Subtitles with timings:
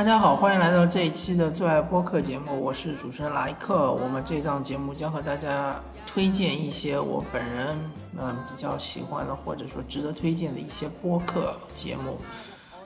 [0.00, 3.92] 大家好，欢迎来到这一期的最爱播客节目，我是主持人莱克。
[3.92, 7.78] 我们这档节目将和大家推荐一些我本人
[8.18, 12.16] 嗯比较喜欢的，或者说值得推荐的一些播客节目。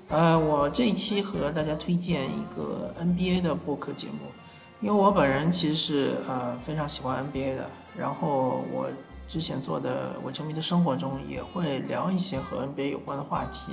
[0.09, 4.19] 呃，我这一期和大家推荐一个 NBA 的播客节目，
[4.81, 8.89] 因为我本人其实是呃非常喜欢 NBA 的，然后我
[9.29, 13.71] 之前做的《我球迷的生活》中也会聊一些和 NBA 有关的话题。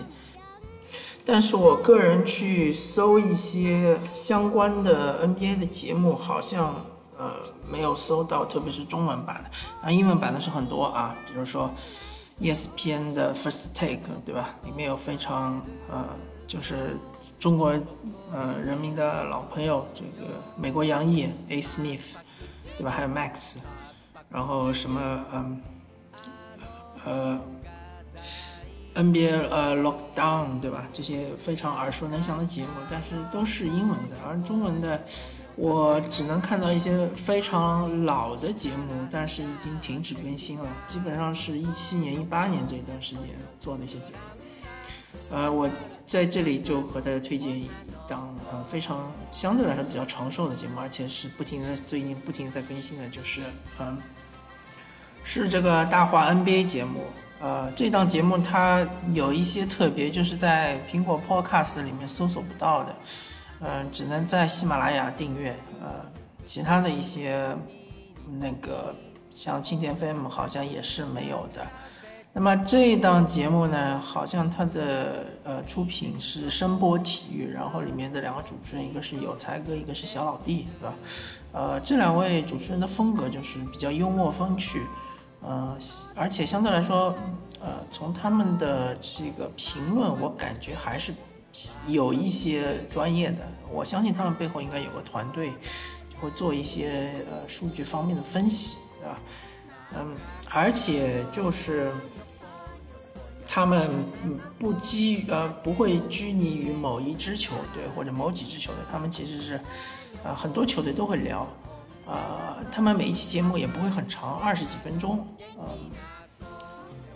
[1.25, 6.73] 但是我个人去搜一些相关的 NBA 的节目，好像
[7.17, 7.33] 呃
[7.71, 9.49] 没有搜到，特别是中文版的，
[9.81, 11.69] 啊英文版的是很多啊，比如说
[12.41, 14.55] ESPN 的 First Take，对吧？
[14.65, 16.05] 里面有非常呃
[16.47, 16.97] 就是
[17.39, 17.69] 中国
[18.33, 22.15] 呃人民的老朋友，这个美国洋溢 A Smith，
[22.77, 22.89] 对吧？
[22.89, 23.57] 还有 Max，
[24.29, 25.61] 然后什么嗯
[27.05, 27.39] 呃。
[29.03, 30.85] NBA 呃，Lockdown 对吧？
[30.93, 35.03] 这些非常耳熟能详的节目，但是都是英文的，而中文的
[35.55, 43.23] 我只能看到一些非常老的节目，但是已经停止更新了，基本上是一七年、一八年这段时间
[43.59, 44.19] 做的一些节目。
[45.29, 45.69] 呃，我
[46.05, 47.69] 在这里就和大家推荐一
[48.07, 53.41] 档呃非常相对来说比较长寿的节目，而且是不停的最近不停在更新的，就是
[53.79, 53.97] 嗯，
[55.23, 57.05] 是这个大话 NBA 节目。
[57.41, 62.95] 呃，这档节目它有一些特别，就是在苹果 Podcast 里面搜索不到的，
[63.61, 65.57] 嗯，只能在喜马拉雅订阅。
[65.81, 65.87] 呃，
[66.45, 67.55] 其他的一些
[68.39, 68.93] 那个
[69.33, 71.65] 像蜻蜓 FM 好像也是没有的。
[72.33, 80.93] 那么这档节目呢，好像它的呃出品是声波体育，然后里面的两个主持人，一个是有才哥，一个是小老弟，是吧？
[81.53, 84.81] 呃，这两位主持人的风格就是比较幽默风趣。
[85.41, 85.77] 呃，
[86.15, 87.15] 而且相对来说，
[87.59, 91.13] 呃，从他们的这个评论，我感觉还是
[91.87, 93.39] 有一些专业的。
[93.71, 95.51] 我相信他们背后应该有个团队，
[96.19, 99.19] 会做一些呃数据方面的分析，对吧？
[99.97, 100.15] 嗯，
[100.49, 101.91] 而且就是
[103.45, 103.89] 他们
[104.59, 109.55] 不拘呃不会拘泥于某一支球队或者某几支球队，他们其实是
[110.23, 111.47] 啊很多球队都会聊。
[112.11, 115.25] 呃，他们每一期节目也不会很长，二十几分钟。
[115.57, 115.65] 嗯，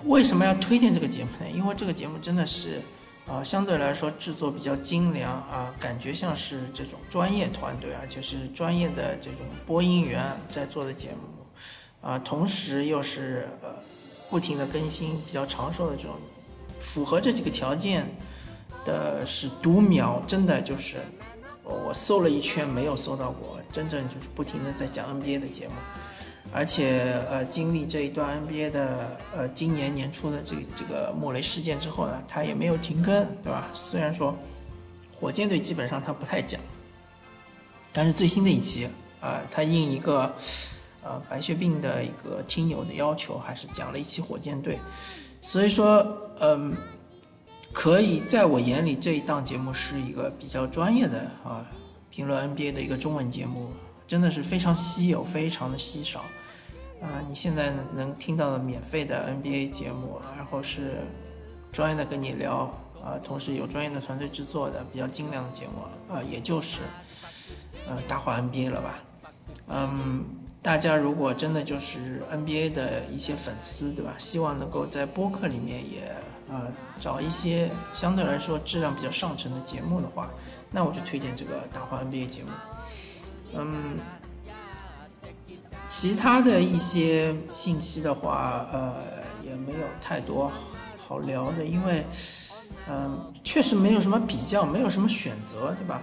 [0.05, 1.45] 为什么要推荐这个节目呢？
[1.53, 2.81] 因为这个节目真的是，
[3.27, 13.75] 呃，相对来说制作比较精良啊，感觉像是这种专业团队啊，就是专业的这种播音员在做的节目，啊，同时又是呃
[14.29, 16.13] 不停的更新，比较长寿的这种，
[16.79, 18.07] 符合这几个条件
[18.85, 20.99] 的是读秒，真的就是。
[21.65, 25.73] 我搜了一圈，没有搜到过真正就是不停的在讲 NBA 的节目，
[26.53, 33.67] 而且呃，经历这一段 NBA 的呃今年年初的这这个莫雷事件之后呢，他也没有停更，对吧？
[33.73, 34.37] 虽然说
[35.19, 36.61] 火箭队基本上他不太讲，
[37.91, 38.87] 但是最新的一期
[39.19, 40.31] 啊，他应一个
[41.03, 44.79] 呃白血病的一个听友的要求，还是讲了一期火箭队，
[45.41, 46.05] 所以说
[46.39, 46.75] 嗯。
[47.75, 51.63] 可以在我眼里，这一档节目是一个比较专业的啊，
[52.09, 53.69] 评论 NBA 的一个中文节目，
[54.07, 56.21] 真的是非常稀有，非常的稀少。
[57.01, 61.01] 啊，你现在能听到的免费的 NBA 节目，然后是
[61.73, 66.81] 专业的跟你聊啊，同时有专业的团队制作的比较精良的节目啊，也就是
[67.89, 69.03] 呃大话 NBA 了吧？
[69.67, 70.23] 嗯，
[70.61, 74.15] 大家如果真的就是 NBA 的一些粉丝，对吧？
[74.17, 76.09] 希望能够在播客里面也。
[76.49, 80.29] 呃，找一些相对来说质量比较上乘的节目的话，
[80.71, 82.49] 那我就推荐这个大话 NBA 节目。
[83.53, 83.97] 嗯，
[85.87, 88.95] 其他的一些信息的话，呃，
[89.43, 90.51] 也没有太多
[90.97, 92.05] 好聊的，因为，
[92.89, 96.01] 嗯，确实没有什么比较，没有什么选择，对吧？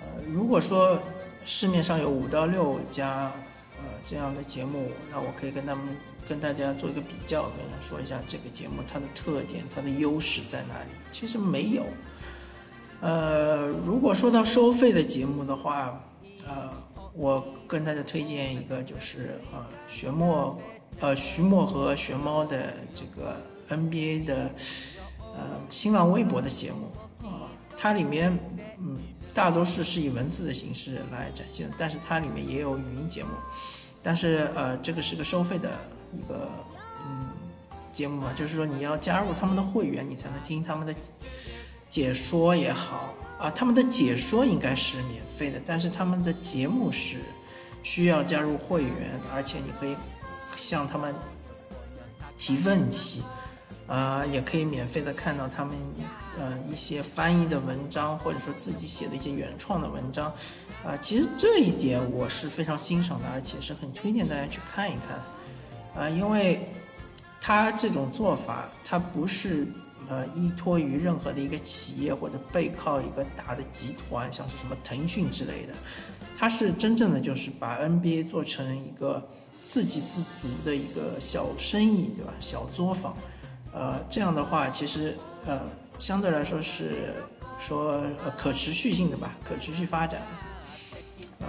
[0.00, 0.98] 呃，如果说
[1.44, 3.30] 市面上有五到六家。
[3.84, 5.84] 呃，这样的节目，那我可以跟他们
[6.28, 10.90] 跟大家做一个比较，跟说一下这个节目它的特点，它的优势在哪里？
[11.10, 11.84] 其实没有。
[13.00, 16.00] 呃，如果说到收费的节目的话，
[16.46, 16.70] 呃，
[17.14, 20.58] 我跟大家推荐一个，就是呃，玄墨，
[21.00, 23.36] 呃，徐墨和玄猫的这个
[23.68, 24.50] NBA 的
[25.18, 28.38] 呃新浪微博的节目啊，它里面
[28.78, 28.98] 嗯。
[29.34, 33.30] 大多数是以文字的形式来展现，但是它里面也有语音节目，
[34.02, 35.70] 但是呃，这个是个收费的
[36.12, 36.48] 一个
[37.06, 37.30] 嗯
[37.90, 40.94] 节目嘛，就是说你要加入他们的会员，你才能听他们的
[41.88, 47.18] 解说也好啊，他们的解说应该是免费的，但是他们的节目是
[47.82, 49.94] 需要加入会员，而且你可以
[50.56, 51.14] 向他们
[52.38, 53.22] 提问题，
[53.86, 55.74] 啊，也可以免费的看到他们
[56.38, 60.32] 呃一些翻译的文章，或者说自己写的一些原创的文章，
[60.82, 65.18] 啊，其实这一点我是非常欣赏的，而且是很推荐大家去看一看，
[65.96, 66.60] 啊，因为
[67.40, 69.66] 他这种做法，他不是
[70.08, 75.74] 呃依托于任何的一个企业或者背靠一个大的集团，像是什么腾讯之类的，
[76.36, 79.22] 他是真正的就是把 NBA 做成一个
[79.58, 82.32] 自给自足的一个小生意，对吧？
[82.40, 83.14] 小作坊。
[83.74, 85.16] 呃，这样的话，其实
[85.46, 85.60] 呃，
[85.98, 87.14] 相对来说是
[87.58, 88.02] 说
[88.36, 90.20] 可持续性的吧，可持续发展。
[91.40, 91.46] 嗯，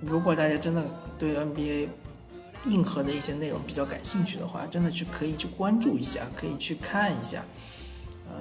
[0.00, 0.82] 如果大家真的
[1.18, 1.88] 对 NBA
[2.66, 7.44] 硬核的一些内容比较感兴趣的话，真的去可以去关注一下，可以去看一下。
[8.28, 8.34] 呃，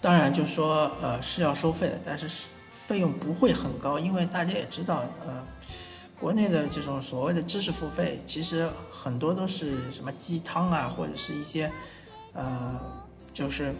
[0.00, 5.44] 当然就说呃是要收费的，但是费用不会很高，因为大家也知道，呃，
[6.20, 8.68] 国内的这种所谓的知识付费，其实。
[9.00, 11.70] 很多都是什么鸡汤啊，或者是一些，
[12.32, 12.78] 呃，
[13.32, 13.72] 就是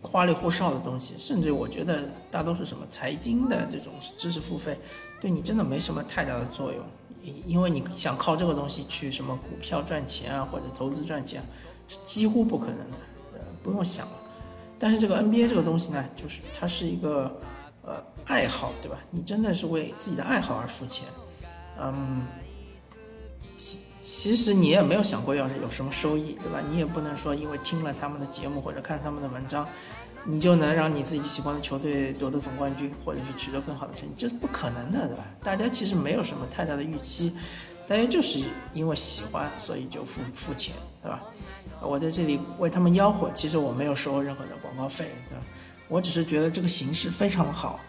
[0.00, 4.78] 花里胡哨的东西，甚至我觉得大多数什么财经的这种知识付费，
[5.20, 6.80] 对你真的没什么太大的作用，
[7.46, 11.42] 因为你想靠这个东西去什么股票赚钱啊，或者投资赚钱，
[11.88, 12.96] 是几乎不可能的，
[13.34, 14.12] 呃，不用想了。
[14.78, 17.40] 但是这个 NBA 这个东西呢，就是它是一个
[17.82, 18.98] 呃爱好，对吧？
[19.10, 21.06] 你真的是为自己的爱好而付钱，
[21.80, 22.26] 嗯。
[24.02, 26.60] 其实你也没有想过要是有什么收益，对吧？
[26.68, 29.68] 你也不能说因为听了他们的节目或者看他们的文章，
[30.24, 35.24] 你就能让你自己喜欢的球队夺得总冠军，或者是取得更好的成绩，这是不可能的，对吧？
[35.42, 37.32] 大家其实没有什么太大的预期，
[37.86, 41.22] 大家就是因为喜欢，所以就付付钱，对吧？
[41.82, 45.44] 我在这里为他们吆喝，其实我没有收任何的广告费，对吧？
[45.88, 47.80] 我只是觉得这个形式非常好，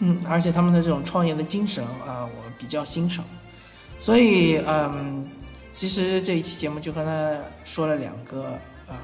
[0.00, 3.24] 嗯，而且他们的这种创业的精神啊，我比较欣赏。
[4.00, 5.28] 所以，嗯，
[5.70, 8.94] 其实这一期节目就跟他说了两个，呃，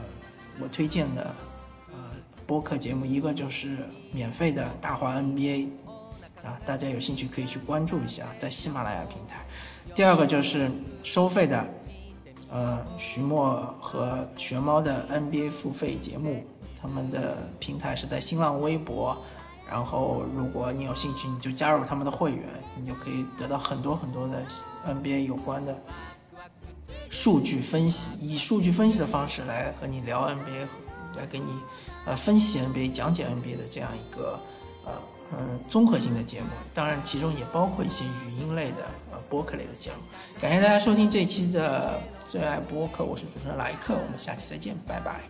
[0.60, 1.34] 我推荐的，
[2.46, 3.78] 播客节目，一个就是
[4.12, 5.68] 免费的大话 NBA，
[6.42, 9.38] 啊，大家有兴趣可以去关注一下，在喜马拉雅平台；
[9.94, 10.70] 第二个就是
[11.02, 11.66] 收费的，
[12.50, 16.44] 呃，徐墨和玄猫的 NBA 付费节目，
[16.80, 19.16] 他们的平台是在新浪微博。
[19.66, 22.44] 然后，如果你有兴趣，你就加入他们的会员，
[22.78, 24.44] 你就可以得到很多很多的
[24.86, 25.74] NBA 有关的
[27.08, 30.66] 数据分析，以数据分析的方式来和你聊 NBA，
[31.16, 31.46] 来给你
[32.06, 34.38] 呃分析 NBA、讲解 NBA 的这样一个
[34.84, 34.92] 呃
[35.32, 36.46] 嗯综合性的节目。
[36.72, 39.96] 当然，其中也包括一些语音类的呃播客类的节目。
[40.40, 45.20] 感谢大家收听这期的最爱播客，我是主持人莱克，我们下期再见，拜拜。